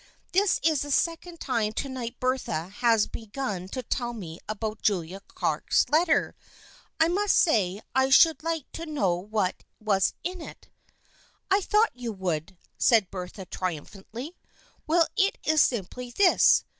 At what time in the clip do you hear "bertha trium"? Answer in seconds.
13.11-13.85